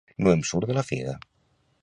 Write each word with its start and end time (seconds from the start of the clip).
No 0.27 0.31
em 0.37 0.41
surt 0.51 0.71
de 0.71 0.79
la 0.79 0.85
figa 0.89 1.15